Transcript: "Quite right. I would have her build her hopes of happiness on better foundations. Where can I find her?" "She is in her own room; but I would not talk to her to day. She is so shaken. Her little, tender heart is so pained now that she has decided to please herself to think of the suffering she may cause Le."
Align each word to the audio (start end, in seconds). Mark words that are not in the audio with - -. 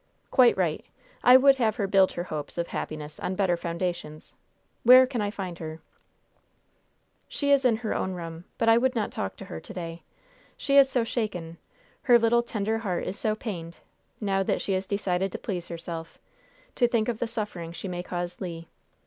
"Quite 0.31 0.57
right. 0.57 0.83
I 1.23 1.37
would 1.37 1.57
have 1.57 1.75
her 1.75 1.85
build 1.85 2.13
her 2.13 2.23
hopes 2.23 2.57
of 2.57 2.69
happiness 2.69 3.19
on 3.19 3.35
better 3.35 3.55
foundations. 3.55 4.33
Where 4.81 5.05
can 5.05 5.21
I 5.21 5.29
find 5.29 5.59
her?" 5.59 5.79
"She 7.27 7.51
is 7.51 7.65
in 7.65 7.75
her 7.77 7.93
own 7.93 8.13
room; 8.13 8.45
but 8.57 8.67
I 8.67 8.79
would 8.79 8.95
not 8.95 9.11
talk 9.11 9.35
to 9.35 9.45
her 9.45 9.59
to 9.59 9.73
day. 9.75 10.01
She 10.57 10.75
is 10.75 10.89
so 10.89 11.03
shaken. 11.03 11.59
Her 12.01 12.17
little, 12.17 12.41
tender 12.41 12.79
heart 12.79 13.03
is 13.05 13.19
so 13.19 13.35
pained 13.35 13.77
now 14.19 14.41
that 14.41 14.59
she 14.59 14.71
has 14.73 14.87
decided 14.87 15.31
to 15.33 15.37
please 15.37 15.67
herself 15.67 16.17
to 16.73 16.87
think 16.87 17.07
of 17.07 17.19
the 17.19 17.27
suffering 17.27 17.71
she 17.71 17.87
may 17.87 18.01
cause 18.01 18.41
Le." 18.41 18.63